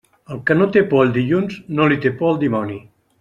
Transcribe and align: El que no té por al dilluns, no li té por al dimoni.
El 0.35 0.39
que 0.49 0.55
no 0.61 0.67
té 0.77 0.81
por 0.93 1.03
al 1.05 1.13
dilluns, 1.19 1.59
no 1.81 1.87
li 1.93 1.99
té 2.07 2.13
por 2.23 2.31
al 2.35 2.41
dimoni. 2.47 2.79